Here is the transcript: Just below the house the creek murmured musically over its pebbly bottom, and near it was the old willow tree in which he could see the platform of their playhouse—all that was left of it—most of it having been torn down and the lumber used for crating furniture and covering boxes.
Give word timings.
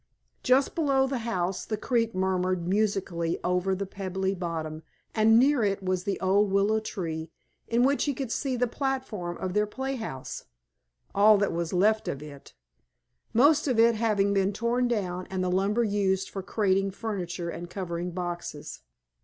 Just 0.41 0.73
below 0.73 1.05
the 1.05 1.19
house 1.19 1.63
the 1.63 1.77
creek 1.77 2.15
murmured 2.15 2.67
musically 2.67 3.37
over 3.43 3.73
its 3.73 3.83
pebbly 3.91 4.33
bottom, 4.33 4.81
and 5.13 5.37
near 5.37 5.63
it 5.63 5.83
was 5.83 6.05
the 6.05 6.19
old 6.19 6.51
willow 6.51 6.79
tree 6.79 7.29
in 7.67 7.83
which 7.83 8.05
he 8.05 8.15
could 8.15 8.31
see 8.31 8.55
the 8.55 8.65
platform 8.65 9.37
of 9.37 9.53
their 9.53 9.67
playhouse—all 9.67 11.37
that 11.37 11.53
was 11.53 11.71
left 11.71 12.07
of 12.07 12.23
it—most 12.23 13.67
of 13.67 13.77
it 13.77 13.93
having 13.93 14.33
been 14.33 14.53
torn 14.53 14.87
down 14.87 15.27
and 15.29 15.43
the 15.43 15.51
lumber 15.51 15.83
used 15.83 16.31
for 16.31 16.41
crating 16.41 16.89
furniture 16.89 17.51
and 17.51 17.69
covering 17.69 18.09
boxes. 18.09 18.79